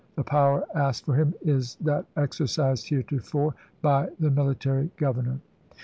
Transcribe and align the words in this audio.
The 0.15 0.23
power 0.23 0.63
asked 0.73 1.05
for 1.05 1.13
hira 1.13 1.31
is 1.43 1.77
that 1.81 2.07
exercised 2.17 2.89
heretofore 2.89 3.53
by 3.83 4.09
the 4.19 4.31
military 4.31 4.89
governor." 4.97 5.41